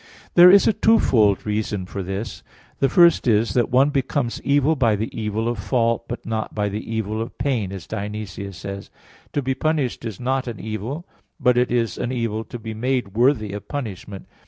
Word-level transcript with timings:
There 0.33 0.49
is 0.49 0.67
a 0.67 0.73
twofold 0.73 1.45
reason 1.45 1.85
for 1.85 2.01
this. 2.01 2.41
The 2.79 2.89
first 2.89 3.27
is 3.27 3.53
that 3.53 3.69
one 3.69 3.91
becomes 3.91 4.41
evil 4.43 4.75
by 4.75 4.95
the 4.95 5.15
evil 5.15 5.47
of 5.47 5.59
fault, 5.59 6.07
but 6.07 6.25
not 6.25 6.55
by 6.55 6.69
the 6.69 6.91
evil 6.91 7.21
of 7.21 7.37
pain, 7.37 7.71
as 7.71 7.85
Dionysius 7.85 8.57
says 8.57 8.89
(Div. 8.89 8.93
Nom. 8.93 8.97
iv): 9.27 9.31
"To 9.33 9.41
be 9.43 9.53
punished 9.53 10.05
is 10.05 10.19
not 10.19 10.47
an 10.47 10.59
evil; 10.59 11.05
but 11.39 11.55
it 11.55 11.71
is 11.71 11.99
an 11.99 12.11
evil 12.11 12.43
to 12.45 12.57
be 12.57 12.73
made 12.73 13.09
worthy 13.09 13.53
of 13.53 13.67
punishment." 13.67 14.25